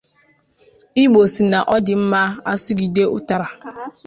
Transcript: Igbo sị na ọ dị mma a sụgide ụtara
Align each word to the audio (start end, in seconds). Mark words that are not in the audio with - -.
Igbo 1.03 1.21
sị 1.33 1.43
na 1.51 1.59
ọ 1.73 1.75
dị 1.85 1.93
mma 2.03 2.21
a 2.49 2.51
sụgide 2.63 3.03
ụtara 3.17 3.47